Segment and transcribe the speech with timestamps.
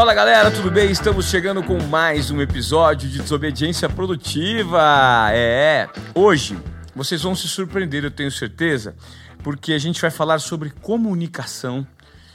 [0.00, 0.90] Fala galera, tudo bem?
[0.90, 5.28] Estamos chegando com mais um episódio de Desobediência Produtiva.
[5.30, 6.58] É, hoje
[6.96, 8.96] vocês vão se surpreender, eu tenho certeza,
[9.44, 11.86] porque a gente vai falar sobre comunicação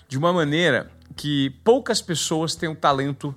[0.08, 3.34] de uma maneira que poucas pessoas têm o talento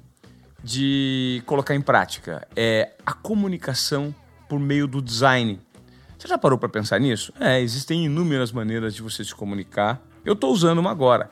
[0.62, 2.46] de colocar em prática.
[2.54, 4.14] É a comunicação
[4.46, 5.58] por meio do design.
[6.18, 7.32] Você já parou para pensar nisso?
[7.40, 9.98] É, existem inúmeras maneiras de você se comunicar.
[10.22, 11.30] Eu estou usando uma agora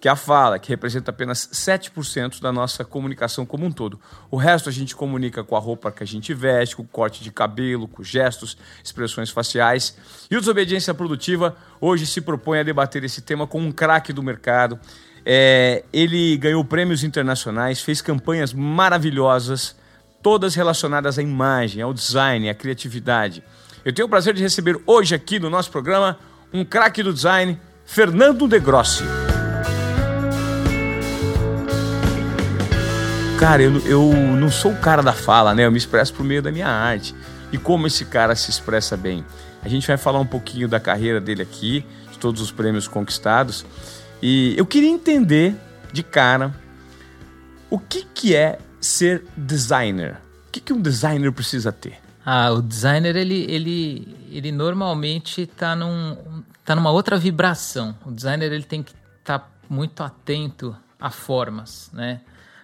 [0.00, 4.00] que é a fala, que representa apenas 7% da nossa comunicação como um todo.
[4.30, 7.22] O resto a gente comunica com a roupa que a gente veste, com o corte
[7.22, 9.94] de cabelo, com gestos, expressões faciais.
[10.30, 14.22] E o Desobediência Produtiva hoje se propõe a debater esse tema com um craque do
[14.22, 14.80] mercado.
[15.24, 19.76] É, ele ganhou prêmios internacionais, fez campanhas maravilhosas,
[20.22, 23.44] todas relacionadas à imagem, ao design, à criatividade.
[23.84, 26.18] Eu tenho o prazer de receber hoje aqui no nosso programa
[26.54, 29.04] um craque do design, Fernando De Grossi.
[33.40, 35.64] Cara, eu, eu não sou o cara da fala, né?
[35.64, 37.14] Eu me expresso por meio da minha arte.
[37.50, 39.24] E como esse cara se expressa bem?
[39.62, 41.82] A gente vai falar um pouquinho da carreira dele aqui,
[42.12, 43.64] de todos os prêmios conquistados.
[44.20, 45.56] E eu queria entender
[45.90, 46.54] de cara
[47.70, 50.18] o que, que é ser designer.
[50.48, 51.94] O que, que um designer precisa ter?
[52.22, 57.96] Ah, o designer ele, ele, ele normalmente está num, tá numa outra vibração.
[58.04, 62.20] O designer ele tem que estar tá muito atento a formas, né?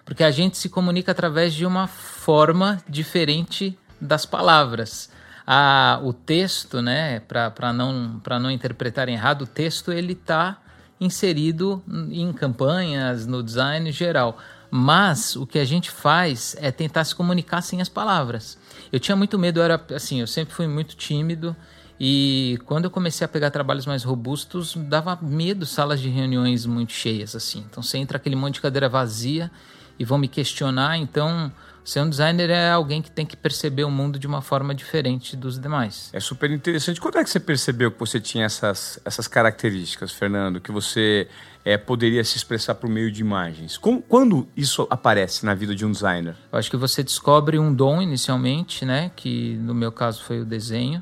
[0.07, 5.09] Porque a gente se comunica através de uma forma diferente das palavras.
[5.45, 10.61] A, o texto, né, para não, não interpretar errado, o texto ele está
[10.97, 14.37] inserido em campanhas, no design geral.
[14.71, 18.57] Mas o que a gente faz é tentar se comunicar sem as palavras.
[18.89, 21.53] Eu tinha muito medo, era assim, eu sempre fui muito tímido
[21.99, 26.93] e quando eu comecei a pegar trabalhos mais robustos, dava medo salas de reuniões muito
[26.93, 27.65] cheias assim.
[27.69, 29.51] Então você entra aquele monte de cadeira vazia
[29.99, 30.97] e vão me questionar.
[30.97, 31.51] Então,
[31.87, 35.37] ser um designer é alguém que tem que perceber o mundo de uma forma diferente
[35.37, 36.09] dos demais.
[36.11, 36.99] É super interessante.
[36.99, 41.29] Quando é que você percebeu que você tinha essas, essas características, Fernando, que você
[41.63, 43.77] é, poderia se expressar por meio de imagens?
[43.77, 46.35] Como, quando isso aparece na vida de um designer?
[46.51, 49.09] Eu acho que você descobre um dom inicialmente, né?
[49.15, 51.01] Que no meu caso foi o desenho.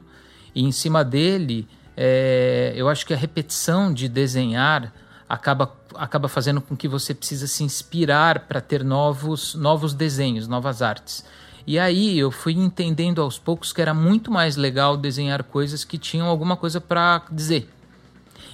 [0.53, 1.67] E em cima dele,
[1.97, 4.93] é, eu acho que a repetição de desenhar
[5.27, 10.81] acaba, acaba fazendo com que você precisa se inspirar para ter novos, novos desenhos, novas
[10.81, 11.25] artes.
[11.67, 15.97] E aí eu fui entendendo aos poucos que era muito mais legal desenhar coisas que
[15.97, 17.69] tinham alguma coisa para dizer.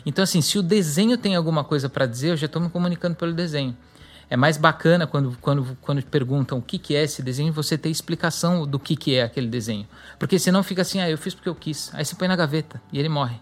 [0.06, 3.16] Então, assim, se o desenho tem alguma coisa para dizer, eu já estou me comunicando
[3.16, 3.76] pelo desenho.
[4.30, 7.90] É mais bacana quando, quando, quando perguntam o que, que é esse desenho, você ter
[7.90, 9.86] explicação do que, que é aquele desenho.
[10.18, 11.94] Porque senão fica assim, ah, eu fiz porque eu quis.
[11.94, 13.36] Aí você põe na gaveta e ele morre.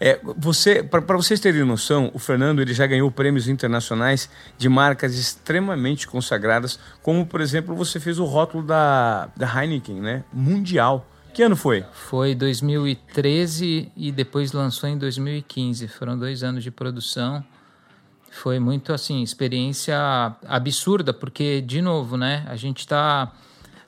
[0.00, 5.16] É, você, para vocês terem noção, o Fernando ele já ganhou prêmios internacionais de marcas
[5.16, 10.24] extremamente consagradas, como por exemplo você fez o rótulo da, da Heineken, né?
[10.32, 11.06] Mundial.
[11.32, 11.84] Que ano foi?
[11.92, 15.86] Foi 2013 e depois lançou em 2015.
[15.86, 17.44] Foram dois anos de produção.
[18.30, 19.96] Foi muito assim experiência
[20.46, 22.44] absurda porque de novo, né?
[22.48, 23.32] A gente está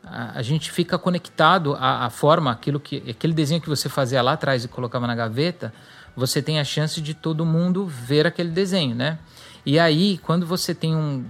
[0.05, 4.33] a, gente fica conectado à, à, forma, aquilo que, aquele desenho que você fazia lá
[4.33, 5.72] atrás e colocava na gaveta,
[6.16, 9.19] você tem a chance de todo mundo ver aquele desenho, né?
[9.65, 11.25] E aí, quando você tem um,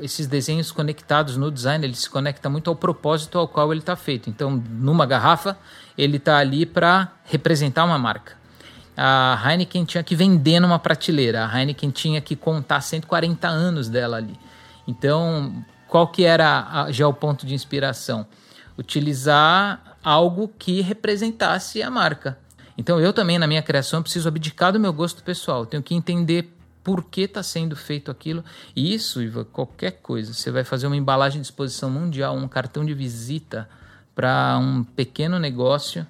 [0.00, 3.96] esses desenhos conectados no design, ele se conecta muito ao propósito ao qual ele está
[3.96, 4.30] feito.
[4.30, 5.58] Então, numa garrafa,
[5.98, 8.40] ele está ali para representar uma marca.
[8.96, 14.18] A Heineken tinha que vender numa prateleira, a Heineken tinha que contar 140 anos dela
[14.18, 14.38] ali.
[14.86, 18.26] Então, qual que era já o ponto de inspiração?
[18.78, 22.38] Utilizar algo que representasse a marca.
[22.78, 25.66] Então eu também na minha criação preciso abdicar do meu gosto pessoal.
[25.66, 26.50] Tenho que entender
[26.82, 28.42] por que está sendo feito aquilo.
[28.74, 30.32] E isso, Iva, qualquer coisa.
[30.32, 33.68] Você vai fazer uma embalagem de exposição mundial, um cartão de visita
[34.14, 36.06] para um pequeno negócio.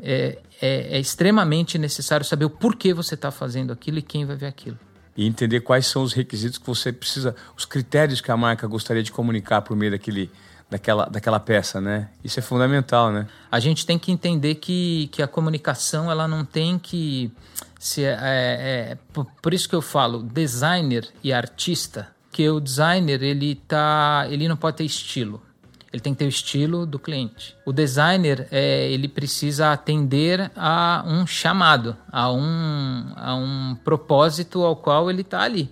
[0.00, 4.36] É, é, é extremamente necessário saber o porquê você está fazendo aquilo e quem vai
[4.36, 4.78] ver aquilo
[5.16, 9.02] e entender quais são os requisitos que você precisa, os critérios que a marca gostaria
[9.02, 10.30] de comunicar por meio daquele,
[10.70, 12.08] daquela, daquela peça, né?
[12.24, 13.26] Isso é fundamental, né?
[13.50, 17.30] A gente tem que entender que, que a comunicação ela não tem que
[17.78, 23.22] se é, é, por, por isso que eu falo designer e artista, que o designer
[23.22, 25.42] ele tá, ele não pode ter estilo.
[25.92, 27.54] Ele tem que ter o estilo do cliente.
[27.66, 34.74] O designer, é, ele precisa atender a um chamado, a um, a um propósito ao
[34.74, 35.70] qual ele está ali.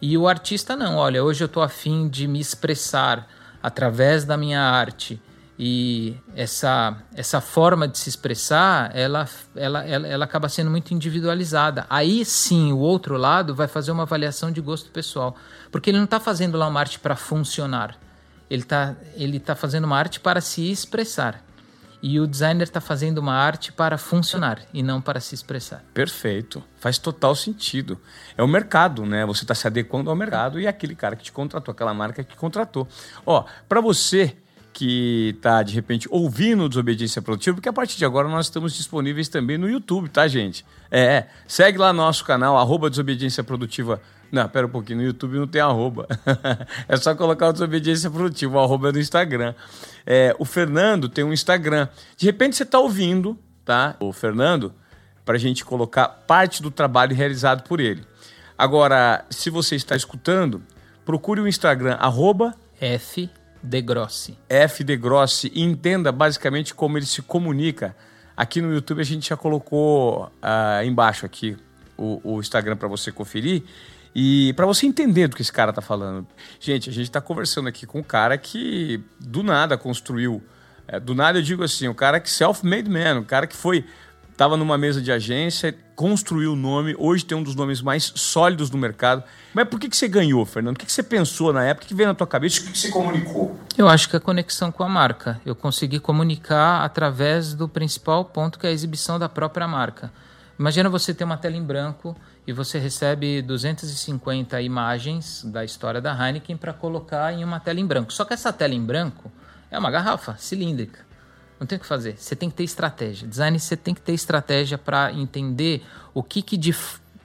[0.00, 0.96] E o artista não.
[0.96, 3.28] Olha, hoje eu estou afim de me expressar
[3.62, 5.20] através da minha arte
[5.58, 11.84] E essa, essa forma de se expressar, ela, ela, ela, ela acaba sendo muito individualizada.
[11.90, 15.34] Aí sim, o outro lado vai fazer uma avaliação de gosto pessoal.
[15.72, 17.98] Porque ele não está fazendo lá uma arte para funcionar.
[18.50, 21.44] Ele está ele tá fazendo uma arte para se expressar.
[22.00, 25.84] E o designer está fazendo uma arte para funcionar e não para se expressar.
[25.92, 26.62] Perfeito.
[26.78, 27.98] Faz total sentido.
[28.36, 29.26] É o mercado, né?
[29.26, 32.22] Você está se adequando ao mercado e é aquele cara que te contratou, aquela marca
[32.22, 32.86] que contratou.
[33.26, 34.36] Ó, para você
[34.72, 39.28] que está de repente ouvindo Desobediência Produtiva, porque a partir de agora nós estamos disponíveis
[39.28, 40.64] também no YouTube, tá, gente?
[40.88, 44.00] É, segue lá nosso canal, arroba Desobediência Produtiva.
[44.30, 46.06] Não, pera um pouquinho, no YouTube não tem arroba.
[46.86, 49.54] é só colocar o Desobediência Produtiva, o arroba é do Instagram.
[50.06, 51.88] É, o Fernando tem um Instagram.
[52.16, 53.96] De repente você está ouvindo, tá?
[54.00, 54.74] O Fernando,
[55.24, 58.04] para a gente colocar parte do trabalho realizado por ele.
[58.56, 60.62] Agora, se você está escutando,
[61.04, 63.30] procure o Instagram, arroba F
[63.62, 64.36] De Grossi.
[64.48, 67.96] F De Grossi e entenda basicamente como ele se comunica.
[68.36, 71.56] Aqui no YouTube a gente já colocou uh, embaixo aqui
[71.96, 73.64] o, o Instagram para você conferir
[74.14, 76.26] e para você entender do que esse cara tá falando.
[76.58, 80.42] Gente, a gente está conversando aqui com um cara que do nada construiu.
[80.86, 83.56] É, do nada eu digo assim, o um cara que self-made man, um cara que
[83.56, 83.84] foi
[84.38, 88.70] estava numa mesa de agência, construiu o nome, hoje tem um dos nomes mais sólidos
[88.70, 89.24] do mercado.
[89.52, 90.76] Mas por que, que você ganhou, Fernando?
[90.76, 91.84] O que, que você pensou na época?
[91.84, 92.60] O que veio na tua cabeça?
[92.60, 93.58] O que, que você comunicou?
[93.76, 95.40] Eu acho que a conexão com a marca.
[95.44, 100.12] Eu consegui comunicar através do principal ponto, que é a exibição da própria marca.
[100.58, 106.12] Imagina você ter uma tela em branco e você recebe 250 imagens da história da
[106.12, 108.12] Heineken para colocar em uma tela em branco.
[108.12, 109.30] Só que essa tela em branco
[109.70, 111.06] é uma garrafa cilíndrica.
[111.60, 112.16] Não tem o que fazer.
[112.18, 113.28] Você tem que ter estratégia.
[113.28, 116.74] Design, você tem que ter estratégia para entender o que que, de,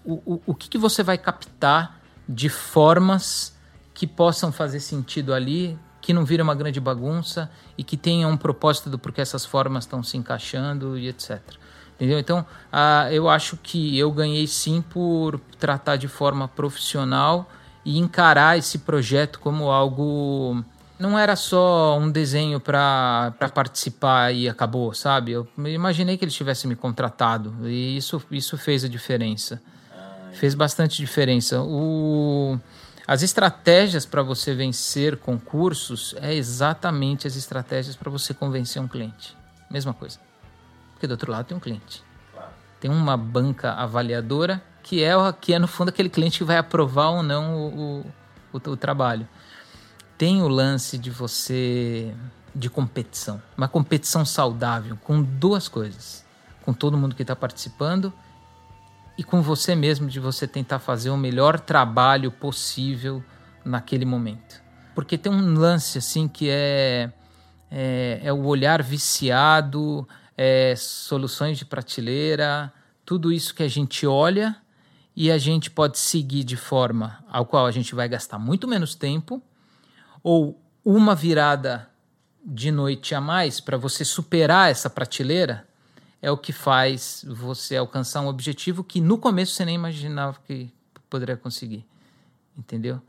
[0.05, 3.55] o, o, o que que você vai captar de formas
[3.95, 8.37] que possam fazer sentido ali, que não vira uma grande bagunça e que tenha um
[8.37, 11.41] propósito do porquê essas formas estão se encaixando e etc.
[11.95, 12.19] Entendeu?
[12.19, 17.49] Então, ah, eu acho que eu ganhei sim por tratar de forma profissional
[17.85, 20.63] e encarar esse projeto como algo
[20.99, 25.33] não era só um desenho para participar e acabou, sabe?
[25.33, 29.61] Eu imaginei que eles tivessem me contratado e isso, isso fez a diferença.
[30.33, 31.61] Fez bastante diferença.
[31.61, 32.57] O,
[33.05, 39.35] as estratégias para você vencer concursos é exatamente as estratégias para você convencer um cliente.
[39.69, 40.19] Mesma coisa.
[41.03, 42.01] Porque do outro lado tem um cliente.
[42.79, 45.11] Tem uma banca avaliadora que é,
[45.41, 48.05] que é, no fundo, aquele cliente que vai aprovar ou não o,
[48.53, 49.27] o, o, o trabalho.
[50.17, 52.15] Tem o lance de você
[52.55, 56.23] de competição, uma competição saudável com duas coisas,
[56.61, 58.13] com todo mundo que está participando
[59.17, 63.21] e com você mesmo de você tentar fazer o melhor trabalho possível
[63.65, 64.61] naquele momento,
[64.95, 67.11] porque tem um lance assim que é
[67.73, 70.07] é, é o olhar viciado,
[70.37, 72.71] é, soluções de prateleira,
[73.05, 74.55] tudo isso que a gente olha
[75.15, 78.95] e a gente pode seguir de forma ao qual a gente vai gastar muito menos
[78.95, 79.41] tempo
[80.23, 81.89] ou uma virada
[82.45, 85.67] de noite a mais para você superar essa prateleira
[86.21, 90.71] é o que faz você alcançar um objetivo que no começo você nem imaginava que
[91.09, 91.85] poderia conseguir.
[92.57, 93.01] Entendeu?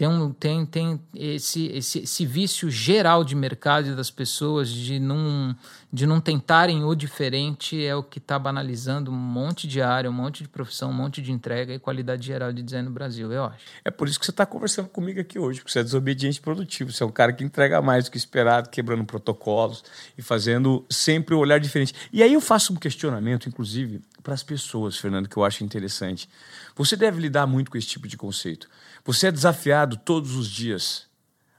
[0.00, 4.98] Tem, um, tem, tem esse, esse, esse vício geral de mercado e das pessoas de
[4.98, 5.54] não,
[5.92, 10.12] de não tentarem o diferente é o que está banalizando um monte de área, um
[10.14, 13.44] monte de profissão, um monte de entrega e qualidade geral de design no Brasil, eu
[13.44, 13.62] acho.
[13.84, 16.90] É por isso que você está conversando comigo aqui hoje, porque você é desobediente produtivo,
[16.90, 19.84] você é um cara que entrega mais do que esperado, quebrando protocolos
[20.16, 21.92] e fazendo sempre o um olhar diferente.
[22.10, 26.26] E aí eu faço um questionamento, inclusive, para as pessoas, Fernando, que eu acho interessante.
[26.74, 28.66] Você deve lidar muito com esse tipo de conceito.
[29.12, 31.08] Você é desafiado todos os dias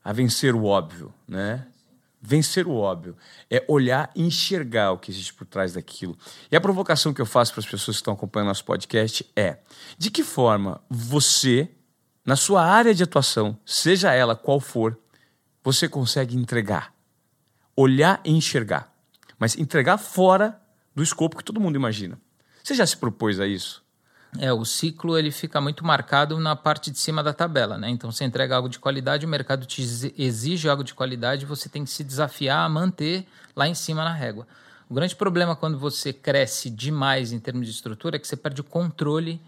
[0.01, 1.67] a vencer o óbvio, né?
[2.21, 3.17] Vencer o óbvio
[3.49, 6.17] é olhar e enxergar o que existe por trás daquilo.
[6.49, 9.57] E a provocação que eu faço para as pessoas que estão acompanhando nosso podcast é:
[9.97, 11.69] de que forma você,
[12.25, 14.97] na sua área de atuação, seja ela qual for,
[15.61, 16.95] você consegue entregar?
[17.75, 18.95] Olhar e enxergar,
[19.37, 20.57] mas entregar fora
[20.95, 22.17] do escopo que todo mundo imagina.
[22.63, 23.80] Você já se propôs a isso?
[24.39, 27.89] É, o ciclo ele fica muito marcado na parte de cima da tabela, né?
[27.89, 29.81] Então você entrega algo de qualidade, o mercado te
[30.17, 34.13] exige algo de qualidade, você tem que se desafiar a manter lá em cima na
[34.13, 34.47] régua.
[34.89, 38.61] O grande problema quando você cresce demais em termos de estrutura é que você perde
[38.61, 39.41] o controle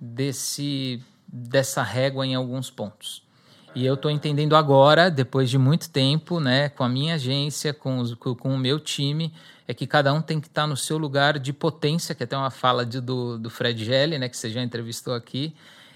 [0.00, 3.22] desse dessa régua em alguns pontos.
[3.74, 7.98] E eu estou entendendo agora, depois de muito tempo, né, com a minha agência, com,
[7.98, 9.34] os, com o meu time,
[9.68, 12.36] é que cada um tem que estar no seu lugar de potência, que é até
[12.36, 15.54] uma fala de, do, do Fred Gelli, né, que você já entrevistou aqui,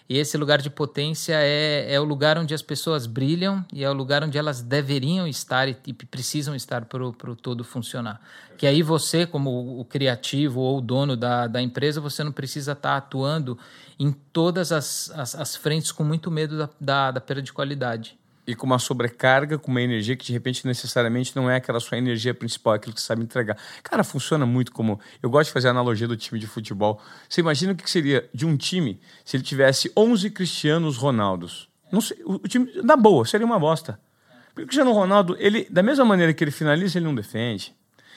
[0.08, 3.88] E esse lugar de potência é, é o lugar onde as pessoas brilham e é
[3.88, 8.20] o lugar onde elas deveriam estar e, e precisam estar para o todo funcionar.
[8.58, 12.72] Que aí você, como o criativo ou o dono da, da empresa, você não precisa
[12.72, 13.56] estar tá atuando
[14.00, 18.18] em todas as, as, as frentes com muito medo da, da, da perda de qualidade
[18.46, 21.98] e com uma sobrecarga, com uma energia que de repente necessariamente não é aquela sua
[21.98, 23.56] energia principal, aquilo que você sabe entregar.
[23.82, 24.98] Cara, funciona muito como.
[25.22, 27.00] Eu gosto de fazer a analogia do time de futebol.
[27.28, 31.68] Você imagina o que seria de um time se ele tivesse 11 Cristianos Ronaldos?
[31.92, 34.00] Não sei, o, time, na boa, seria uma bosta.
[34.48, 37.74] Porque o Cristiano Ronaldo, ele, da mesma maneira que ele finaliza, ele não defende.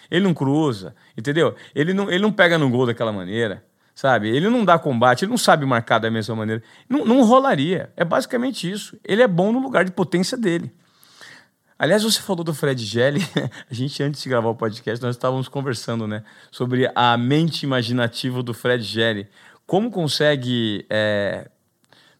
[0.09, 1.55] Ele não cruza, entendeu?
[1.73, 3.63] Ele não, ele não pega no gol daquela maneira
[3.93, 4.29] sabe?
[4.29, 6.63] Ele não dá combate, ele não sabe marcar da mesma maneira.
[6.89, 7.91] Não, não rolaria.
[7.95, 8.97] É basicamente isso.
[9.03, 10.71] Ele é bom no lugar de potência dele.
[11.77, 13.21] Aliás, você falou do Fred Gelli.
[13.69, 18.41] A gente, antes de gravar o podcast, nós estávamos conversando né, sobre a mente imaginativa
[18.41, 19.27] do Fred Gelli.
[19.65, 21.49] Como consegue é,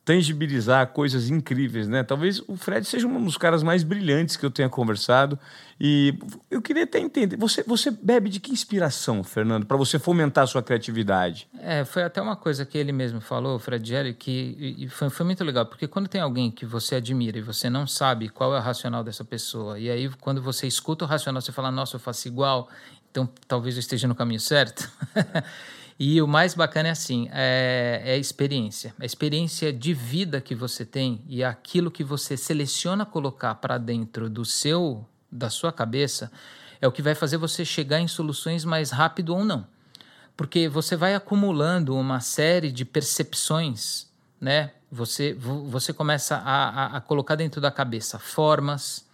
[0.06, 2.04] tangibilizar coisas incríveis, né?
[2.04, 5.40] Talvez o Fred seja um dos caras mais brilhantes que eu tenha conversado.
[5.80, 6.14] E
[6.52, 10.48] eu queria até entender, você, você bebe de que inspiração, Fernando, para você fomentar a
[10.48, 11.48] sua criatividade?
[11.60, 15.26] É, foi até uma coisa que ele mesmo falou, Fred Gelli, que e foi, foi
[15.26, 18.60] muito legal, porque quando tem alguém que você admira e você não sabe qual é
[18.60, 22.00] o racional dessa pessoa, e aí quando você escuta o racional, você fala, nossa, eu
[22.00, 22.70] faço igual,
[23.10, 24.90] então talvez eu esteja no caminho certo.
[26.06, 28.94] E o mais bacana é assim, é, é, a experiência.
[29.00, 34.30] A experiência de vida que você tem e aquilo que você seleciona colocar para dentro
[34.30, 36.30] do seu, da sua cabeça,
[36.82, 39.66] é o que vai fazer você chegar em soluções mais rápido ou não.
[40.36, 44.06] Porque você vai acumulando uma série de percepções,
[44.42, 44.72] né?
[44.92, 49.06] Você, você começa a, a, a colocar dentro da cabeça formas,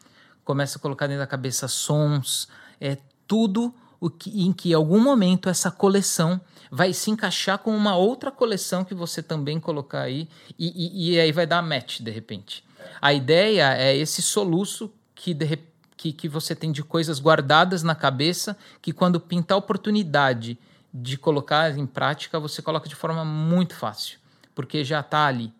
[0.43, 2.47] começa a colocar dentro da cabeça sons,
[2.81, 7.75] é tudo o que, em que em algum momento essa coleção vai se encaixar com
[7.75, 12.01] uma outra coleção que você também colocar aí e, e, e aí vai dar match
[12.01, 12.63] de repente.
[13.01, 15.59] A ideia é esse soluço que, de,
[15.97, 20.57] que, que você tem de coisas guardadas na cabeça que quando pintar a oportunidade
[20.93, 24.17] de colocar em prática, você coloca de forma muito fácil,
[24.55, 25.53] porque já está ali,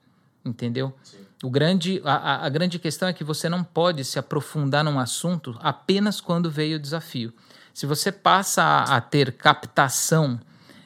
[0.44, 0.94] entendeu?
[1.04, 1.30] Sim.
[1.42, 5.58] O grande, a, a grande questão é que você não pode se aprofundar num assunto
[5.62, 7.34] apenas quando veio o desafio.
[7.74, 10.38] Se você passa a, a ter captação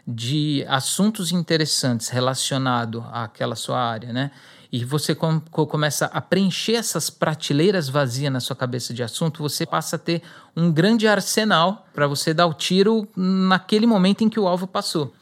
[0.05, 4.31] de assuntos interessantes relacionados àquela sua área, né?
[4.71, 9.67] E você com, começa a preencher essas prateleiras vazias na sua cabeça de assunto, você
[9.67, 10.23] passa a ter
[10.57, 15.13] um grande arsenal para você dar o tiro naquele momento em que o alvo passou.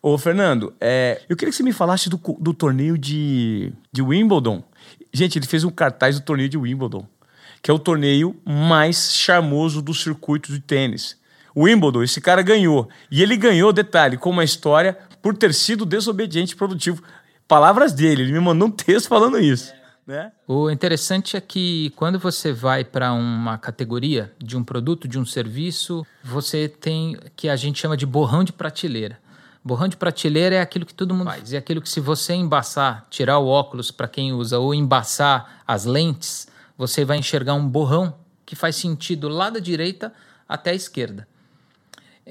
[0.00, 4.62] Ô, Fernando, é, eu queria que você me falasse do, do torneio de, de Wimbledon.
[5.12, 7.04] Gente, ele fez um cartaz do torneio de Wimbledon,
[7.60, 11.19] que é o torneio mais charmoso do circuito de tênis.
[11.54, 12.88] O Wimbledon, esse cara ganhou.
[13.10, 17.02] E ele ganhou, detalhe, com uma história por ter sido desobediente produtivo.
[17.46, 19.72] Palavras dele, ele me mandou um texto falando isso.
[20.06, 20.32] Né?
[20.46, 25.24] O interessante é que quando você vai para uma categoria de um produto, de um
[25.24, 29.18] serviço, você tem que a gente chama de borrão de prateleira.
[29.62, 31.52] Borrão de prateleira é aquilo que todo mundo faz.
[31.52, 35.84] É aquilo que se você embaçar, tirar o óculos para quem usa, ou embaçar as
[35.84, 38.14] lentes, você vai enxergar um borrão
[38.46, 40.12] que faz sentido lá da direita
[40.48, 41.28] até a esquerda.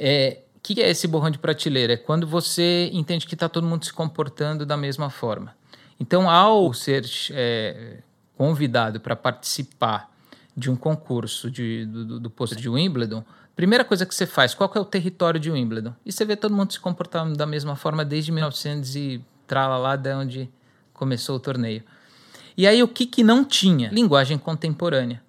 [0.01, 1.94] É, o que é esse borrão de prateleira?
[1.94, 5.53] É quando você entende que está todo mundo se comportando da mesma forma.
[6.00, 7.98] Então, ao ser é,
[8.38, 10.10] convidado para participar
[10.56, 13.24] de um concurso de, do, do posto de Wimbledon,
[13.56, 15.94] primeira coisa que você faz, qual é o território de Wimbledon?
[16.06, 20.13] E você vê todo mundo se comportando da mesma forma desde 1900 e lá de
[20.13, 20.50] onde
[20.94, 21.84] começou o torneio.
[22.56, 23.89] E aí o que, que não tinha?
[23.89, 25.22] Linguagem contemporânea.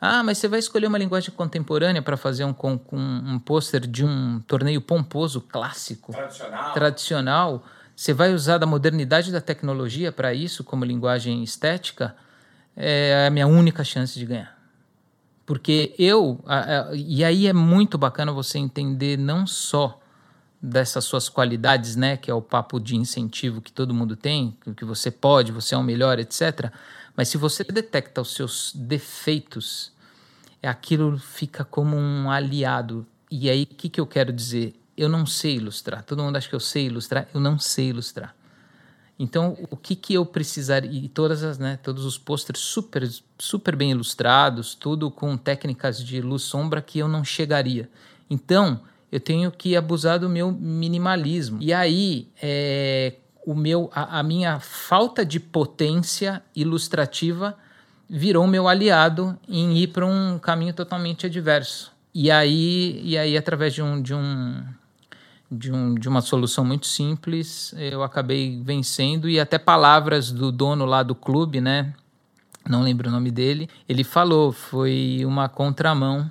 [0.00, 2.54] Ah, mas você vai escolher uma linguagem contemporânea para fazer um,
[2.92, 6.72] um, um pôster de um torneio pomposo, clássico, tradicional.
[6.74, 7.64] tradicional.
[7.94, 12.14] Você vai usar da modernidade da tecnologia para isso como linguagem estética?
[12.76, 14.54] É a minha única chance de ganhar.
[15.46, 16.40] Porque eu.
[16.44, 19.98] A, a, e aí é muito bacana você entender não só
[20.60, 24.84] dessas suas qualidades, né, que é o papo de incentivo que todo mundo tem, que
[24.84, 26.72] você pode, você é o melhor, etc.
[27.16, 29.92] Mas se você detecta os seus defeitos,
[30.62, 33.06] aquilo fica como um aliado.
[33.30, 34.74] E aí, o que, que eu quero dizer?
[34.96, 36.02] Eu não sei ilustrar.
[36.04, 37.28] Todo mundo acha que eu sei ilustrar.
[37.32, 38.34] Eu não sei ilustrar.
[39.18, 40.90] Então, o que, que eu precisaria?
[40.90, 43.08] E todas as, né, todos os pôsteres super,
[43.38, 47.88] super bem ilustrados, tudo com técnicas de luz sombra que eu não chegaria.
[48.28, 51.62] Então, eu tenho que abusar do meu minimalismo.
[51.62, 53.14] E aí, é,
[53.46, 57.56] o meu, a, a minha falta de potência ilustrativa
[58.10, 61.92] virou meu aliado em ir para um caminho totalmente adverso.
[62.12, 64.64] E aí, e aí através de um, de um
[65.48, 70.84] de, um, de uma solução muito simples, eu acabei vencendo e até palavras do dono
[70.84, 71.94] lá do clube, né?
[72.68, 73.70] Não lembro o nome dele.
[73.88, 76.28] Ele falou, foi uma contramão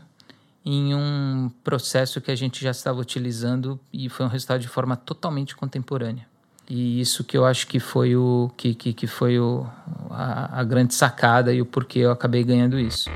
[0.65, 4.97] em um processo que a gente já estava utilizando e foi um resultado de forma
[4.97, 6.27] totalmente contemporânea.
[6.67, 9.67] E isso que eu acho que foi o que, que, que foi o,
[10.09, 13.09] a, a grande sacada e o porquê eu acabei ganhando isso.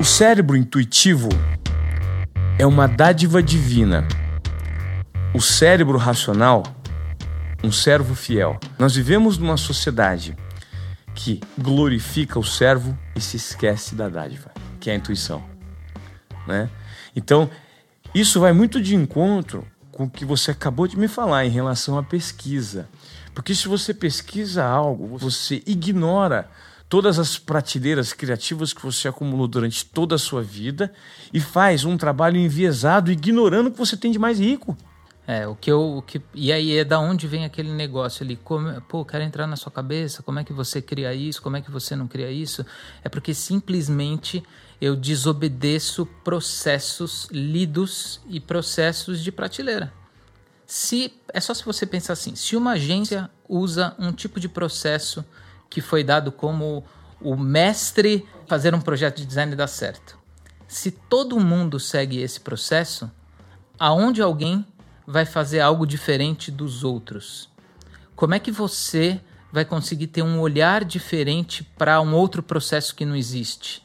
[0.00, 1.28] O cérebro intuitivo
[2.58, 4.06] é uma dádiva divina.
[5.34, 6.62] O cérebro racional,
[7.62, 8.58] um servo fiel.
[8.78, 10.34] Nós vivemos numa sociedade
[11.18, 15.42] que glorifica o servo e se esquece da dádiva, que é a intuição.
[16.46, 16.70] Né?
[17.14, 17.50] Então,
[18.14, 21.98] isso vai muito de encontro com o que você acabou de me falar em relação
[21.98, 22.88] à pesquisa.
[23.34, 26.48] Porque se você pesquisa algo, você ignora
[26.88, 30.92] todas as prateleiras criativas que você acumulou durante toda a sua vida
[31.34, 34.76] e faz um trabalho enviesado, ignorando o que você tem de mais rico.
[35.30, 35.98] É, o que eu.
[35.98, 38.34] O que, e aí é da onde vem aquele negócio ali?
[38.34, 41.60] Como, pô, quero entrar na sua cabeça, como é que você cria isso, como é
[41.60, 42.64] que você não cria isso?
[43.04, 44.42] É porque simplesmente
[44.80, 49.92] eu desobedeço processos lidos e processos de prateleira.
[50.64, 55.22] Se é só se você pensar assim, se uma agência usa um tipo de processo
[55.68, 56.82] que foi dado como
[57.20, 60.18] o mestre fazer um projeto de design dar certo.
[60.66, 63.10] Se todo mundo segue esse processo,
[63.78, 64.64] aonde alguém
[65.10, 67.48] vai fazer algo diferente dos outros?
[68.14, 69.18] Como é que você
[69.50, 73.82] vai conseguir ter um olhar diferente para um outro processo que não existe?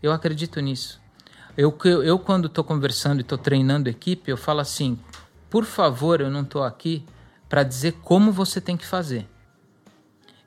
[0.00, 1.00] Eu acredito nisso.
[1.56, 4.96] Eu, eu, eu quando estou conversando e estou treinando equipe, eu falo assim:
[5.50, 7.04] por favor, eu não estou aqui
[7.48, 9.28] para dizer como você tem que fazer.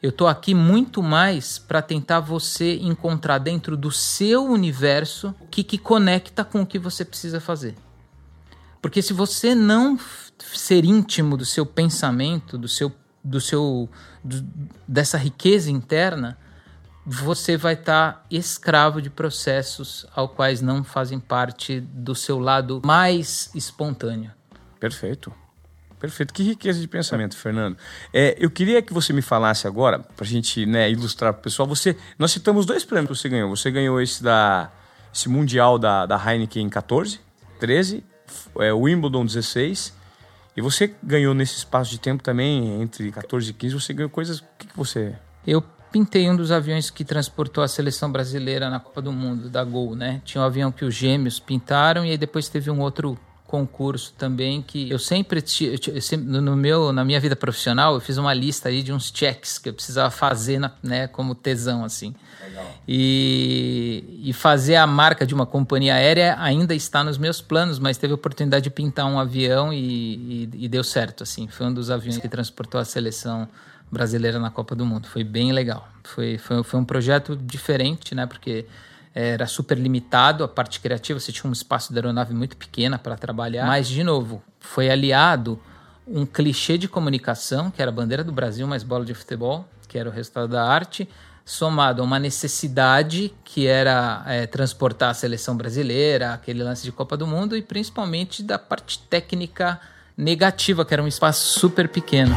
[0.01, 5.61] Eu estou aqui muito mais para tentar você encontrar dentro do seu universo o que,
[5.61, 7.75] que conecta com o que você precisa fazer.
[8.85, 9.97] Porque se você não
[10.53, 12.91] ser íntimo do seu pensamento, do seu,
[13.23, 13.89] do seu,
[14.23, 14.45] do,
[14.87, 16.37] dessa riqueza interna,
[17.03, 22.79] você vai estar tá escravo de processos ao quais não fazem parte do seu lado
[22.85, 24.29] mais espontâneo.
[24.79, 25.33] Perfeito.
[25.99, 26.31] Perfeito.
[26.31, 27.77] Que riqueza de pensamento, Fernando.
[28.13, 31.43] É, eu queria que você me falasse agora, para a gente né, ilustrar para o
[31.43, 31.67] pessoal.
[31.67, 33.49] Você, nós citamos dois prêmios que você ganhou.
[33.49, 34.71] Você ganhou esse da
[35.11, 37.19] esse mundial da, da Heineken 14,
[37.59, 38.03] 13,
[38.59, 39.93] é, Wimbledon 16.
[40.57, 44.39] E você ganhou nesse espaço de tempo também, entre 14 e 15, você ganhou coisas.
[44.39, 45.15] O que, que você.
[45.45, 45.61] Eu
[45.91, 49.95] pintei um dos aviões que transportou a seleção brasileira na Copa do Mundo, da Gol,
[49.95, 50.21] né?
[50.23, 54.61] Tinha um avião que os gêmeos pintaram e aí depois teve um outro concurso também
[54.61, 55.43] que eu sempre,
[56.17, 59.69] no meu na minha vida profissional eu fiz uma lista aí de uns checks que
[59.69, 62.15] eu precisava fazer na, né como tesão assim.
[62.43, 62.75] Legal.
[62.87, 67.97] e e fazer a marca de uma companhia aérea ainda está nos meus planos mas
[67.97, 71.47] teve a oportunidade de pintar um avião e, e, e deu certo assim.
[71.47, 73.47] Foi um dos aviões que transportou a seleção
[73.91, 75.07] brasileira na Copa do Mundo.
[75.07, 75.87] Foi bem legal.
[76.03, 78.65] Foi foi, foi um projeto diferente né porque
[79.15, 83.15] era super limitado, a parte criativa, você tinha um espaço da aeronave muito pequena para
[83.15, 83.65] trabalhar.
[83.65, 85.57] Mas, de novo, foi aliado
[86.05, 89.97] um clichê de comunicação, que era a bandeira do Brasil mais bola de futebol, que
[89.97, 91.07] era o resultado da arte,
[91.45, 97.15] somado a uma necessidade que era é, transportar a seleção brasileira, aquele lance de Copa
[97.15, 99.79] do Mundo, e principalmente da parte técnica
[100.17, 102.35] negativa, que era um espaço super pequeno.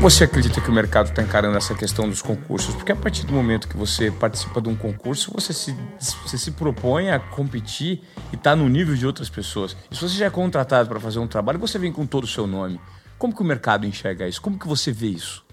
[0.00, 2.74] Você acredita que o mercado está encarando essa questão dos concursos?
[2.74, 6.52] Porque a partir do momento que você participa de um concurso, você se, você se
[6.52, 8.00] propõe a competir
[8.32, 9.76] e está no nível de outras pessoas.
[9.90, 12.26] E se você já é contratado para fazer um trabalho, você vem com todo o
[12.26, 12.80] seu nome.
[13.18, 14.40] Como que o mercado enxerga isso?
[14.40, 15.44] Como que você vê isso?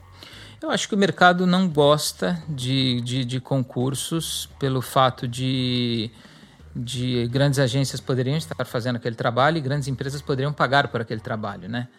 [0.61, 6.09] Eu acho que o mercado não gosta de, de, de concursos pelo fato de,
[6.73, 11.19] de grandes agências poderiam estar fazendo aquele trabalho e grandes empresas poderiam pagar por aquele
[11.19, 11.89] trabalho, né?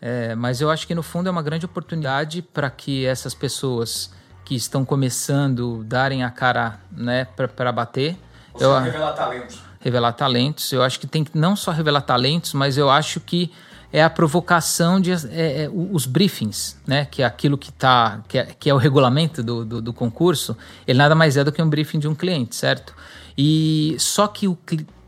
[0.00, 4.12] É, mas eu acho que no fundo é uma grande oportunidade para que essas pessoas
[4.44, 8.16] que estão começando darem a cara né, para bater.
[8.54, 9.60] Ou eu, revelar talentos.
[9.80, 10.72] Revelar talentos.
[10.72, 13.50] Eu acho que tem que não só revelar talentos, mas eu acho que
[13.92, 17.06] é a provocação de é, é, os briefings, né?
[17.06, 20.56] Que é aquilo que tá, que é, que é o regulamento do, do, do, concurso.
[20.86, 22.94] Ele nada mais é do que um briefing de um cliente, certo?
[23.36, 24.56] E só que o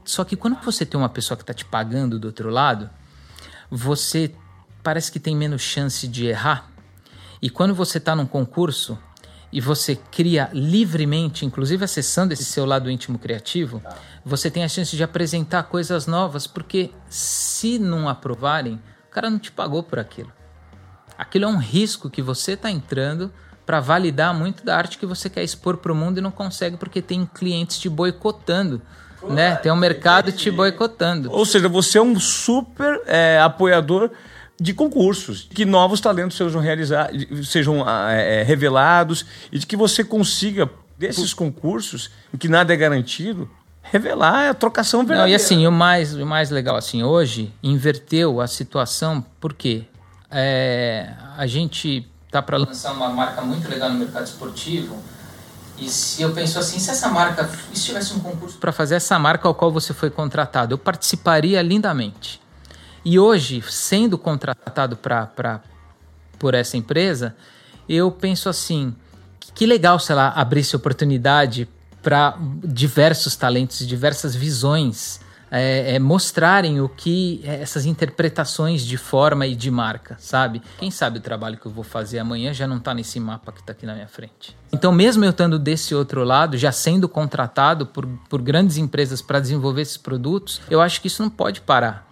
[0.05, 2.89] só que quando você tem uma pessoa que está te pagando do outro lado,
[3.71, 4.33] você
[4.83, 6.71] parece que tem menos chance de errar.
[7.41, 8.99] E quando você está num concurso
[9.53, 13.97] e você cria livremente, inclusive acessando esse seu lado íntimo criativo, tá.
[14.25, 19.39] você tem a chance de apresentar coisas novas, porque se não aprovarem, o cara não
[19.39, 20.33] te pagou por aquilo.
[21.17, 23.33] aquilo é um risco que você está entrando
[23.65, 26.77] para validar muito da arte que você quer expor para o mundo e não consegue
[26.77, 28.81] porque tem clientes te boicotando.
[29.29, 29.57] né?
[29.57, 31.31] Tem um mercado te boicotando.
[31.31, 34.11] Ou seja, você é um super é, apoiador
[34.61, 36.63] de concursos, que novos talentos sejam
[37.45, 40.69] sejam é, revelados e de que você consiga
[40.99, 43.49] desses concursos em que nada é garantido
[43.83, 45.27] revelar a trocação verdadeira.
[45.27, 49.85] Não, e assim, o mais, o mais legal assim, hoje inverteu a situação porque
[50.31, 54.97] é, a gente tá para lançar uma marca muito legal no mercado esportivo
[55.79, 59.17] e se eu penso assim, se essa marca, se tivesse um concurso para fazer essa
[59.19, 62.41] marca ao qual você foi contratado, eu participaria lindamente.
[63.11, 65.63] E hoje, sendo contratado pra, pra,
[66.39, 67.35] por essa empresa,
[67.89, 68.95] eu penso assim,
[69.55, 71.67] que legal se ela abrisse oportunidade
[72.03, 79.57] para diversos talentos, diversas visões é, é, mostrarem o que essas interpretações de forma e
[79.57, 80.61] de marca, sabe?
[80.79, 83.61] Quem sabe o trabalho que eu vou fazer amanhã já não está nesse mapa que
[83.61, 84.55] está aqui na minha frente.
[84.71, 89.41] Então, mesmo eu estando desse outro lado, já sendo contratado por, por grandes empresas para
[89.41, 92.08] desenvolver esses produtos, eu acho que isso não pode parar.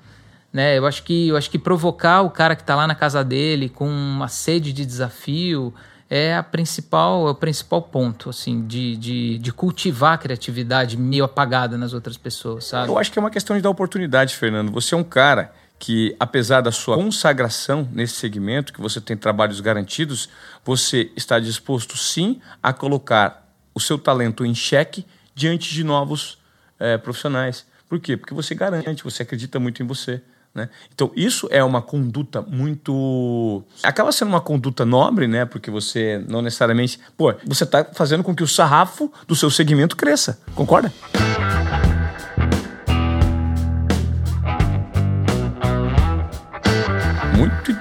[0.53, 0.79] Né?
[0.79, 3.69] Eu acho que eu acho que provocar o cara que está lá na casa dele
[3.69, 5.75] com uma sede de desafio,
[6.09, 11.25] é a principal, é o principal ponto, assim, de, de, de, cultivar a criatividade meio
[11.25, 12.89] apagada nas outras pessoas, sabe?
[12.89, 14.71] Eu acho que é uma questão de dar oportunidade, Fernando.
[14.71, 19.61] Você é um cara que, apesar da sua consagração nesse segmento, que você tem trabalhos
[19.61, 20.29] garantidos,
[20.65, 25.05] você está disposto sim a colocar o seu talento em xeque
[25.35, 26.39] diante de novos
[26.79, 27.67] é, profissionais.
[27.89, 28.17] Por quê?
[28.17, 30.23] Porque você garante, você acredita muito em você.
[30.57, 30.71] Né?
[30.95, 33.63] Então, isso é uma conduta muito.
[33.83, 35.45] Acaba sendo uma conduta nobre, né?
[35.45, 36.99] Porque você não necessariamente.
[37.15, 40.41] Pô, você está fazendo com que o sarrafo do seu segmento cresça.
[40.55, 40.91] Concorda?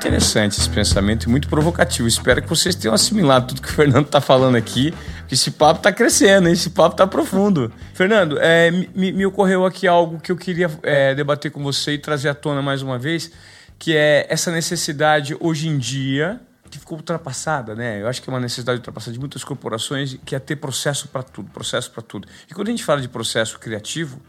[0.05, 2.07] Interessante esse pensamento e muito provocativo.
[2.07, 4.93] Espero que vocês tenham assimilado tudo que o Fernando está falando aqui,
[5.27, 7.73] que esse papo está crescendo, esse papo está profundo.
[7.93, 11.97] Fernando, é, me, me, ocorreu aqui algo que eu queria é, debater com você e
[11.97, 13.31] trazer à tona mais uma vez,
[13.79, 16.39] que é essa necessidade hoje em dia
[16.69, 18.01] que ficou ultrapassada, né?
[18.01, 21.23] Eu acho que é uma necessidade ultrapassada de muitas corporações, que é ter processo para
[21.23, 22.27] tudo, processo para tudo.
[22.49, 24.21] E quando a gente fala de processo criativo,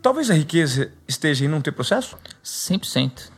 [0.00, 2.16] talvez a riqueza esteja em não ter processo?
[2.44, 3.33] 100%.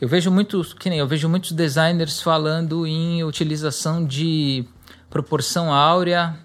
[0.00, 4.64] Eu vejo muitos, que nem eu vejo muitos designers falando em utilização de
[5.10, 6.36] proporção áurea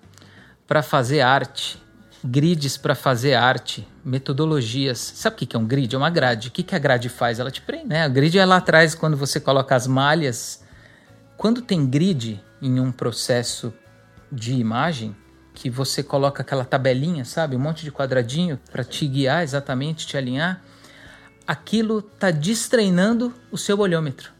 [0.67, 1.77] para fazer arte,
[2.23, 4.97] grids para fazer arte, metodologias.
[4.97, 5.93] Sabe o que é um grid?
[5.93, 6.47] É uma grade.
[6.47, 7.39] O que a grade faz?
[7.39, 8.03] Ela te prende, né?
[8.03, 10.63] A grid é lá atrás quando você coloca as malhas.
[11.37, 13.71] Quando tem grid em um processo
[14.31, 15.15] de imagem,
[15.53, 17.55] que você coloca aquela tabelinha, sabe?
[17.55, 20.59] Um monte de quadradinho para te guiar exatamente, te alinhar
[21.47, 24.31] aquilo está destreinando o seu olhômetro.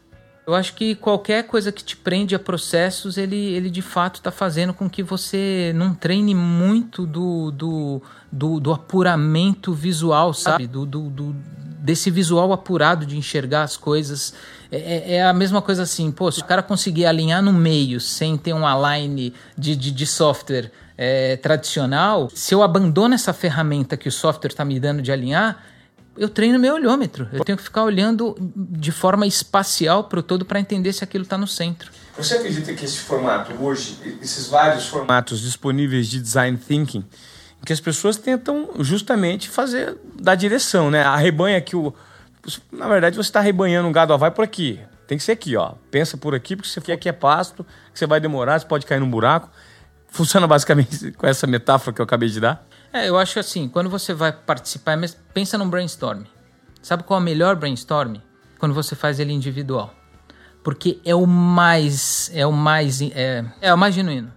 [0.46, 4.30] Eu acho que qualquer coisa que te prende a processos, ele, ele de fato está
[4.30, 10.66] fazendo com que você não treine muito do, do, do, do apuramento visual, sabe?
[10.66, 11.34] Do, do, do,
[11.84, 14.34] desse visual apurado de enxergar as coisas.
[14.70, 17.98] É, é, é, a mesma coisa assim, pô, se o cara conseguir alinhar no meio
[17.98, 23.96] sem ter um align de, de, de software é, tradicional, se eu abandono essa ferramenta
[23.96, 25.62] que o software está me dando de alinhar,
[26.16, 27.28] eu treino meu olhômetro.
[27.32, 31.24] Eu tenho que ficar olhando de forma espacial para o todo para entender se aquilo
[31.24, 31.90] está no centro.
[32.16, 37.04] Você acredita que esse formato hoje, esses vários formatos disponíveis de design thinking,
[37.64, 41.02] que as pessoas tentam justamente fazer da direção, né?
[41.02, 41.94] A rebanha que o
[42.70, 44.78] na verdade você está rebanhando um gado, ó, vai por aqui.
[45.06, 45.72] Tem que ser aqui, ó.
[45.90, 48.86] Pensa por aqui, porque você for aqui é pasto, que você vai demorar, você pode
[48.86, 49.50] cair num buraco.
[50.08, 52.64] Funciona basicamente com essa metáfora que eu acabei de dar.
[52.94, 54.96] É, eu acho assim, quando você vai participar,
[55.34, 56.22] pensa num brainstorm.
[56.80, 58.18] Sabe qual é o melhor brainstorm?
[58.56, 59.92] Quando você faz ele individual.
[60.62, 64.32] Porque é o mais é o mais é, é o mais genuíno.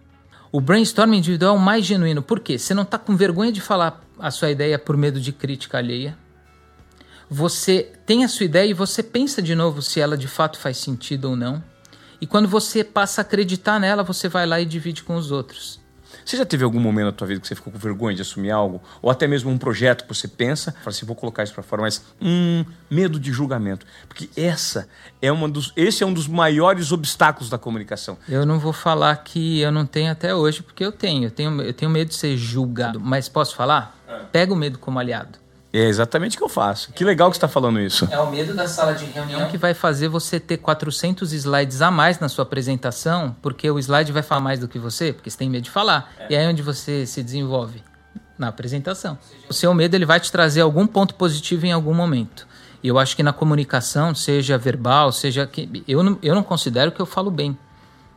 [0.52, 2.24] O brainstorm individual é o mais genuíno.
[2.24, 2.58] Por quê?
[2.58, 6.18] Você não está com vergonha de falar a sua ideia por medo de crítica alheia.
[7.30, 10.78] Você tem a sua ideia e você pensa de novo se ela de fato faz
[10.78, 11.64] sentido ou não.
[12.20, 15.80] E quando você passa a acreditar nela, você vai lá e divide com os outros.
[16.26, 18.52] Você já teve algum momento na tua vida que você ficou com vergonha de assumir
[18.52, 18.82] algo?
[19.02, 21.82] Ou até mesmo um projeto que você pensa, fala assim, vou colocar isso para fora,
[21.82, 23.86] mas hum, medo de julgamento.
[24.08, 24.88] Porque essa
[25.22, 28.18] é uma dos, esse é um dos maiores obstáculos da comunicação.
[28.28, 31.26] Eu não vou falar que eu não tenho até hoje, porque eu tenho.
[31.26, 33.00] Eu tenho, eu tenho medo de ser julgado.
[33.00, 33.98] Mas posso falar?
[34.08, 34.20] É.
[34.32, 35.40] Pega o medo como aliado.
[35.74, 36.92] É exatamente o que eu faço.
[36.94, 38.08] Que legal que você está falando isso.
[38.10, 41.92] É o medo da sala de reunião que vai fazer você ter 400 slides a
[41.92, 45.38] mais na sua apresentação, porque o slide vai falar mais do que você, porque você
[45.38, 46.14] tem medo de falar.
[46.20, 46.28] É.
[46.30, 47.84] E aí é onde você se desenvolve?
[48.38, 49.18] Na apresentação.
[49.50, 52.48] O seu medo ele vai te trazer algum ponto positivo em algum momento.
[52.84, 56.92] E eu acho que na comunicação, seja verbal, seja que eu não, eu não considero
[56.92, 57.58] que eu falo bem,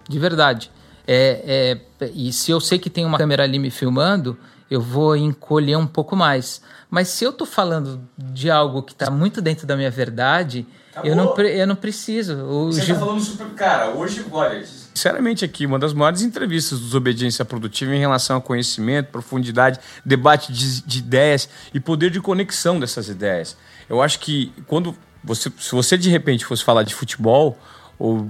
[0.08, 0.70] de verdade.
[1.06, 4.36] É, é, e se eu sei que tem uma câmera ali me filmando,
[4.70, 6.62] eu vou encolher um pouco mais.
[6.88, 10.66] Mas se eu tô falando de algo que está muito dentro da minha verdade,
[11.04, 12.35] eu não, eu não preciso.
[12.44, 12.94] O Você Gil...
[12.94, 13.46] tá falando super.
[13.50, 18.40] Cara, hoje, olha, sinceramente aqui, uma das maiores entrevistas do Desobediência Produtiva em relação a
[18.40, 23.56] conhecimento, profundidade, debate de, de ideias e poder de conexão dessas ideias.
[23.88, 27.59] Eu acho que quando você, se você de repente fosse falar de futebol
[28.00, 28.26] ou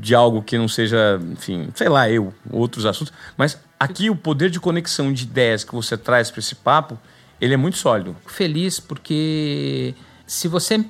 [0.00, 4.48] de algo que não seja, enfim, sei lá, eu, outros assuntos, mas aqui o poder
[4.48, 6.98] de conexão de ideias que você traz para esse papo,
[7.38, 8.16] ele é muito sólido.
[8.26, 9.94] Feliz porque
[10.26, 10.82] se você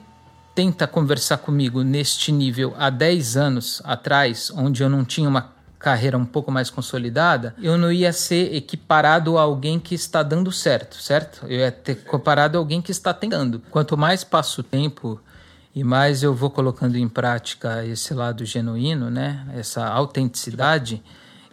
[0.54, 6.16] tenta conversar comigo neste nível há 10 anos atrás, onde eu não tinha uma carreira
[6.16, 10.96] um pouco mais consolidada, eu não ia ser equiparado a alguém que está dando certo,
[10.96, 11.46] certo?
[11.48, 13.60] Eu ia ter comparado a alguém que está tentando.
[13.70, 15.20] Quanto mais passa o tempo
[15.74, 19.46] e mais eu vou colocando em prática esse lado genuíno, né?
[19.54, 21.02] Essa autenticidade,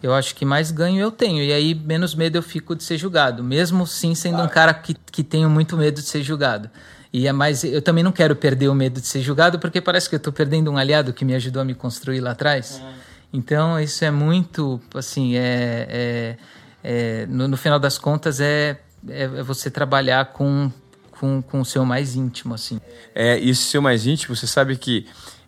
[0.02, 1.44] eu acho que mais ganho eu tenho.
[1.44, 4.96] E aí menos medo eu fico de ser julgado, mesmo sim sendo um cara que,
[5.12, 6.70] que tenho muito medo de ser julgado.
[7.12, 10.10] E é mais, eu também não quero perder o medo de ser julgado, porque parece
[10.10, 12.82] que eu estou perdendo um aliado que me ajudou a me construir lá atrás.
[12.84, 12.94] Uhum.
[13.34, 16.38] Então, isso é muito, assim, é, é,
[16.84, 20.72] é no, no, final das contas, é, é, é, você trabalhar com,
[21.20, 22.80] com, com o seu mais íntimo, assim.
[23.14, 25.06] É, e esse seu mais íntimo, você sabe que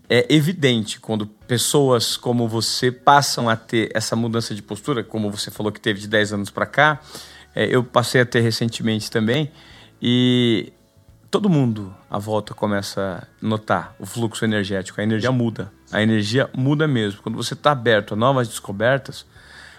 [0.10, 5.52] é evidente quando pessoas como você passam a ter essa mudança de postura, como você
[5.52, 7.00] falou que teve de 10 anos para cá,
[7.56, 9.52] é, eu passei a ter recentemente também,
[10.02, 10.74] e
[11.30, 15.72] todo mundo à volta começa a notar o fluxo energético, a energia muda.
[15.92, 17.22] A energia muda mesmo.
[17.22, 19.26] Quando você está aberto a novas descobertas,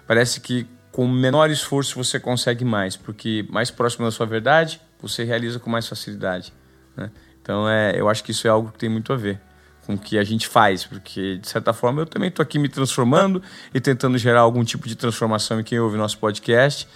[0.07, 5.25] parece que com menor esforço você consegue mais, porque mais próximo da sua verdade, você
[5.25, 6.53] realiza com mais facilidade.
[6.97, 7.11] Né?
[7.43, 9.41] Então, é, eu acho que isso é algo que tem muito a ver
[9.87, 12.69] com o que a gente faz, porque de certa forma eu também estou aqui me
[12.69, 13.43] transformando
[13.75, 16.87] e tentando gerar algum tipo de transformação em quem ouve nosso podcast.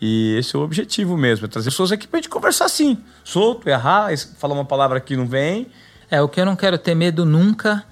[0.00, 3.68] E esse é o objetivo mesmo, é trazer pessoas aqui pra gente conversar assim, solto,
[3.68, 5.66] errar, falar uma palavra que não vem.
[6.10, 7.84] É, o que eu não quero ter medo nunca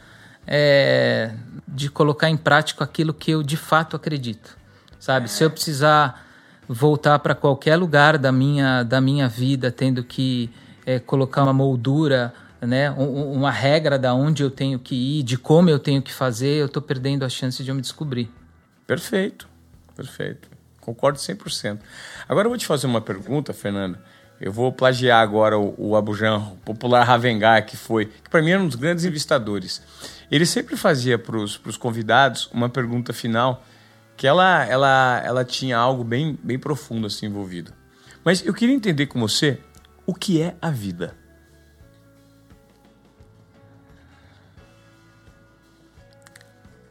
[0.47, 1.33] é
[1.67, 4.57] de colocar em prática aquilo que eu de fato acredito.
[4.99, 5.27] Sabe?
[5.27, 5.29] É.
[5.29, 6.26] Se eu precisar
[6.69, 10.51] voltar para qualquer lugar da minha, da minha vida, tendo que
[10.85, 15.69] é, colocar uma moldura, né, uma regra da onde eu tenho que ir, de como
[15.71, 18.31] eu tenho que fazer, eu estou perdendo a chance de eu me descobrir.
[18.87, 19.49] Perfeito,
[19.95, 20.49] perfeito.
[20.81, 21.79] Concordo 100%.
[22.29, 23.99] Agora eu vou te fazer uma pergunta, Fernando.
[24.41, 28.51] Eu vou plagiar agora o, o Abujan, o popular Ravengar, que foi, que para mim
[28.51, 29.83] era um dos grandes investadores.
[30.31, 33.65] Ele sempre fazia para os convidados uma pergunta final
[34.17, 37.73] que ela, ela, ela tinha algo bem, bem profundo assim envolvido.
[38.25, 39.61] Mas eu queria entender com você
[40.07, 41.15] o que é a vida.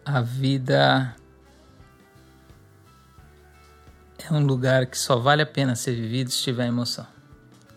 [0.05, 1.15] A vida
[4.23, 7.07] é um lugar que só vale a pena ser vivido se tiver emoção.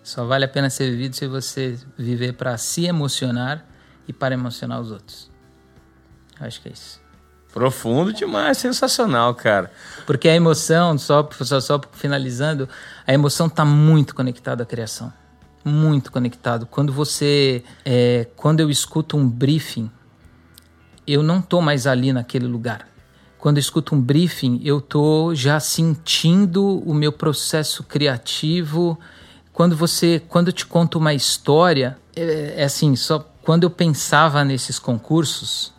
[0.03, 3.67] Só vale a pena ser vivido se você viver para se emocionar
[4.07, 5.31] e para emocionar os outros.
[6.39, 7.08] Acho que é isso.
[7.53, 9.71] Profundo demais, sensacional, cara.
[10.07, 12.69] Porque a emoção, só, só, só finalizando,
[13.07, 15.13] a emoção está muito conectada à criação.
[15.65, 16.67] Muito conectado.
[16.67, 17.65] Quando você.
[17.85, 19.91] É, quando eu escuto um briefing,
[21.07, 22.87] eu não tô mais ali naquele lugar
[23.39, 28.99] quando eu escuto um briefing, eu tô já sentindo o meu processo criativo.
[29.53, 34.45] Quando você, quando eu te conto uma história, é, é assim, só quando eu pensava
[34.45, 35.73] nesses concursos,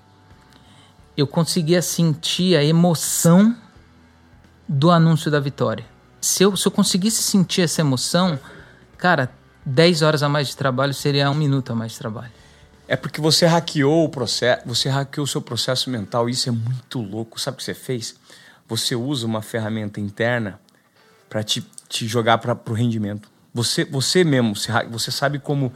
[1.20, 3.56] eu conseguia sentir a emoção
[4.68, 5.86] do anúncio da vitória.
[6.22, 8.40] Se eu, se eu conseguisse sentir essa emoção,
[8.98, 9.32] cara,
[9.66, 12.32] 10 horas a mais de trabalho seria um minuto a mais de trabalho.
[12.88, 16.28] É porque você hackeou o processo, você hackeou o seu processo mental.
[16.28, 17.40] Isso é muito louco.
[17.40, 18.16] Sabe o que você fez?
[18.68, 20.60] Você usa uma ferramenta interna
[21.30, 23.30] para te, te jogar para o rendimento.
[23.54, 24.54] Você, você mesmo,
[24.90, 25.72] você sabe como.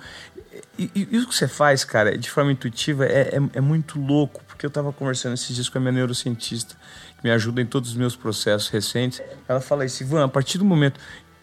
[0.77, 4.41] E, e, e, que você faz, cara, de forma intuitiva, é, é, é muito louco.
[4.53, 6.75] Porque eu estava conversando esses dias com a minha neurocientista,
[7.17, 9.19] que me ajuda em todos os meus processos recentes.
[9.47, 10.99] Ela fala isso, Ivan, a partir do momento.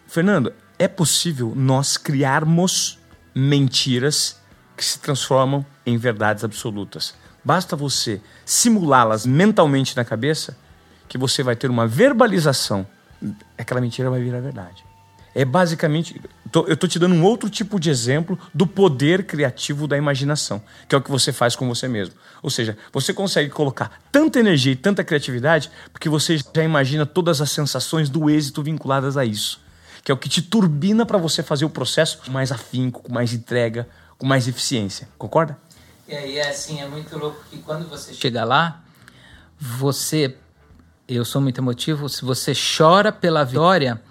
[0.07, 2.97] Fernando, é possível nós criarmos
[3.35, 4.39] mentiras
[4.77, 7.13] que se transformam em verdades absolutas.
[7.43, 10.57] Basta você simulá-las mentalmente na cabeça
[11.07, 12.87] que você vai ter uma verbalização.
[13.57, 14.90] Aquela mentira vai virar verdade.
[15.33, 16.21] É basicamente.
[16.51, 20.61] Tô, eu estou te dando um outro tipo de exemplo do poder criativo da imaginação,
[20.87, 22.13] que é o que você faz com você mesmo.
[22.43, 27.39] Ou seja, você consegue colocar tanta energia e tanta criatividade porque você já imagina todas
[27.39, 29.61] as sensações do êxito vinculadas a isso.
[30.03, 33.13] Que é o que te turbina para você fazer o processo com mais afinco, com
[33.13, 35.07] mais entrega, com mais eficiência.
[35.17, 35.57] Concorda?
[36.07, 38.83] E aí é assim, é muito louco que quando você chega lá,
[39.57, 40.35] você.
[41.07, 44.01] Eu sou muito emotivo, se você chora pela vitória,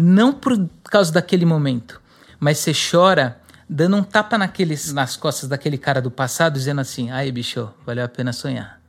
[0.00, 2.00] não por causa daquele momento,
[2.38, 7.10] mas você chora dando um tapa naqueles, nas costas daquele cara do passado, dizendo assim:
[7.10, 8.80] aí, bicho, valeu a pena sonhar.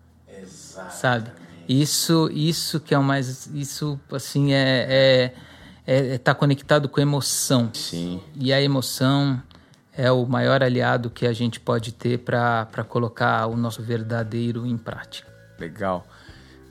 [0.42, 0.96] Exato.
[0.96, 1.32] Sabe?
[1.68, 3.48] Isso, isso que é o mais.
[3.54, 4.88] Isso, assim, é.
[4.90, 5.34] é,
[5.86, 7.70] é, é tá conectado com emoção.
[7.74, 8.22] Sim.
[8.36, 9.42] E a emoção
[9.96, 14.78] é o maior aliado que a gente pode ter para colocar o nosso verdadeiro em
[14.78, 15.30] prática.
[15.60, 16.08] Legal.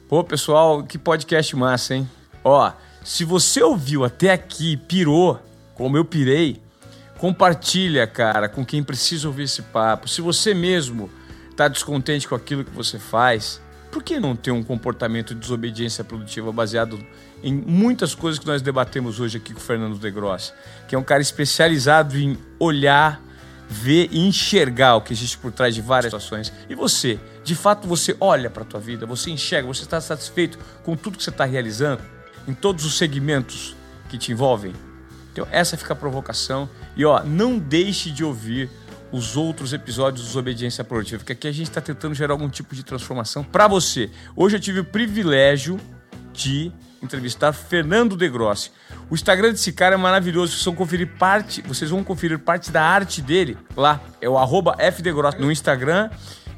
[0.08, 2.10] Pô, pessoal, que podcast massa, hein?
[2.42, 5.40] Ó, se você ouviu até aqui, pirou,
[5.74, 6.60] como eu pirei,
[7.18, 10.08] compartilha, cara, com quem precisa ouvir esse papo.
[10.08, 11.10] Se você mesmo
[11.50, 13.60] está descontente com aquilo que você faz,
[13.90, 16.98] por que não ter um comportamento de desobediência produtiva baseado
[17.42, 20.52] em muitas coisas que nós debatemos hoje aqui com o Fernando De Gross,
[20.86, 23.20] que é um cara especializado em olhar,
[23.68, 26.52] ver e enxergar o que existe por trás de várias situações.
[26.68, 30.58] E você, de fato, você olha para a tua vida, você enxerga, você está satisfeito
[30.82, 32.02] com tudo que você está realizando?
[32.46, 33.74] Em todos os segmentos
[34.08, 34.72] que te envolvem?
[35.32, 36.68] Então, essa fica a provocação.
[36.96, 38.68] E ó, não deixe de ouvir
[39.12, 42.74] os outros episódios dos Obediência Produtiva, porque aqui a gente está tentando gerar algum tipo
[42.74, 44.10] de transformação para você.
[44.36, 45.80] Hoje eu tive o privilégio
[46.32, 46.72] de
[47.02, 48.70] entrevistar Fernando De Grossi.
[49.08, 52.82] O Instagram desse cara é maravilhoso, vocês vão conferir parte, vocês vão conferir parte da
[52.82, 54.00] arte dele lá.
[54.20, 56.10] É o arroba FDegrossi no Instagram.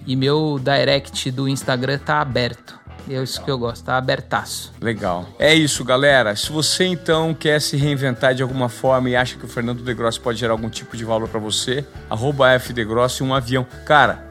[0.05, 2.82] E meu direct do Instagram tá aberto.
[3.09, 4.73] É isso que eu gosto, tá abertaço.
[4.81, 5.27] Legal.
[5.39, 6.35] É isso, galera.
[6.37, 9.95] Se você então quer se reinventar de alguma forma e acha que o Fernando De
[9.95, 13.67] Grossi pode gerar algum tipo de valor para você, arroba FDegrossi um avião.
[13.85, 14.25] Cara,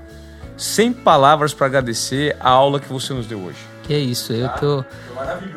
[0.55, 3.57] sem palavras para agradecer a aula que você nos deu hoje.
[3.83, 4.85] Que é isso, eu tô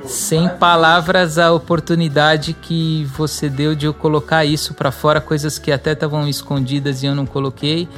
[0.06, 5.70] sem palavras a oportunidade que você deu de eu colocar isso para fora, coisas que
[5.70, 7.88] até estavam escondidas e eu não coloquei.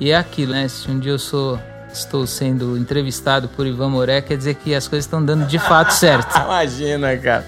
[0.00, 0.66] E é aquilo, né?
[0.66, 1.58] Se um dia eu sou
[1.98, 5.92] estou sendo entrevistado por Ivan Moré, quer dizer que as coisas estão dando de fato
[5.92, 6.36] certo.
[6.38, 7.44] Imagina, cara.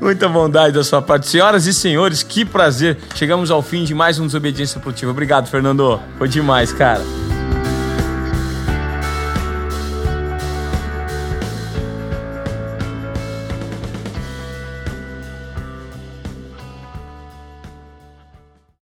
[0.00, 1.28] Muita bondade da sua parte.
[1.28, 2.98] Senhoras e senhores, que prazer.
[3.14, 5.10] Chegamos ao fim de mais um Desobediência Produtiva.
[5.10, 6.00] Obrigado, Fernando.
[6.18, 7.02] Foi demais, cara.